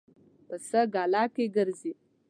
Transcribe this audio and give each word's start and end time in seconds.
پسه 0.47 0.81
ګله 0.93 1.23
کې 1.33 1.45
ګرځي. 1.55 1.91